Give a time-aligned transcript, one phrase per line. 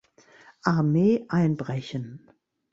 [0.63, 2.27] Armee einbrechen.